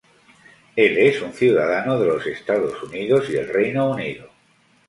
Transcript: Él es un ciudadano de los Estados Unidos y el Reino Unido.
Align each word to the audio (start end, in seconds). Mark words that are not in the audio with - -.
Él 0.75 0.97
es 0.97 1.21
un 1.21 1.31
ciudadano 1.31 1.99
de 1.99 2.07
los 2.07 2.25
Estados 2.25 2.81
Unidos 2.81 3.29
y 3.29 3.35
el 3.35 3.53
Reino 3.53 3.91
Unido. 3.91 4.31